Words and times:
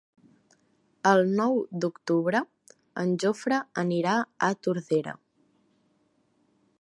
El 1.09 1.19
nou 1.39 1.53
d'octubre 1.83 2.41
en 3.03 3.13
Jofre 3.25 3.61
anirà 3.85 4.15
a 4.49 4.53
Tordera. 4.67 5.17